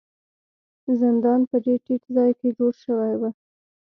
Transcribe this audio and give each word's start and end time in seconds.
زندان 0.99 1.39
په 1.49 1.55
ډیر 1.65 1.79
ټیټ 1.85 2.03
ځای 2.15 2.31
کې 2.39 2.49
جوړ 2.57 2.73
شوی 2.83 3.13
و. 3.17 3.21